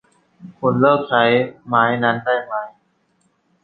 [0.59, 1.23] คุณเลิกใช้
[1.67, 2.67] ไม้นั้นได้มั้ย!